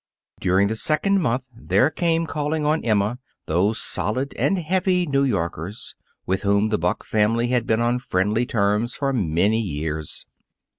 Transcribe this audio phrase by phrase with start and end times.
[0.39, 5.93] During the second month there came calling on Emma, those solid and heavy New Yorkers,
[6.25, 10.25] with whom the Buck family had been on friendly terms for many years.